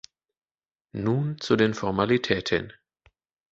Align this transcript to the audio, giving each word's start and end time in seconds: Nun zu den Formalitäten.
Nun 0.93 1.39
zu 1.39 1.55
den 1.55 1.75
Formalitäten. 1.75 2.73